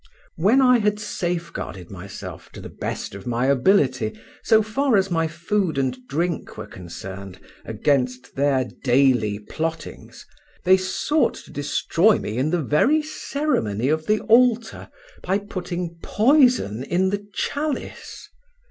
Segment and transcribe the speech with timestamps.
[0.37, 5.27] When I had safeguarded myself to the best of my ability, so far as my
[5.27, 10.25] food and drink were concerned, against their daily plottings,
[10.63, 14.89] they sought to destroy me in the very ceremony of the altar
[15.21, 18.27] by putting poison in the chalice.